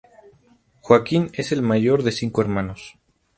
Joaquín 0.81 1.29
es 1.33 1.51
el 1.51 1.61
mayor 1.61 2.01
de 2.01 2.11
cinco 2.11 2.41
hermanos. 2.41 2.97